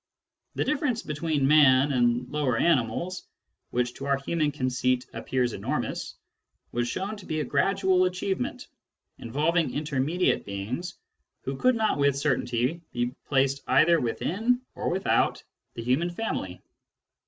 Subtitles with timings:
[0.55, 3.27] The difference between man and the lower animals,
[3.69, 6.15] which to our human conceit appears enormous,
[6.71, 8.65] was shown to be a gradual achievement,
[9.19, 10.95] involving intermediate beings
[11.43, 15.43] who could not with certainty be placed either within or without
[15.75, 16.59] the human family.